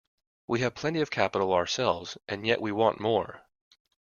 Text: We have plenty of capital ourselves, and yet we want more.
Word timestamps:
We 0.47 0.61
have 0.61 0.73
plenty 0.73 0.99
of 1.01 1.11
capital 1.11 1.53
ourselves, 1.53 2.17
and 2.27 2.43
yet 2.43 2.59
we 2.59 2.71
want 2.71 2.99
more. 2.99 3.43